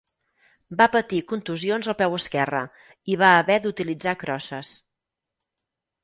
Va 0.77 0.85
patir 0.93 1.17
contusions 1.31 1.89
al 1.91 1.95
peu 1.99 2.15
esquerre 2.19 2.61
i 3.15 3.17
va 3.23 3.29
haver 3.41 3.57
d'utilitzar 3.65 4.15
crosses. 4.25 4.71